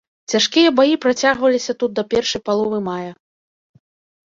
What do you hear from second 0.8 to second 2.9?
працягваліся тут да першай паловы